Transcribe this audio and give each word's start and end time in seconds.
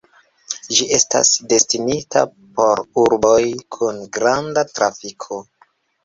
Ĝi 0.75 0.85
estas 0.95 1.29
destinita 1.51 2.23
por 2.59 2.81
urboj 3.01 3.35
kun 3.75 3.99
granda 4.17 4.63
trafiko. 4.79 5.39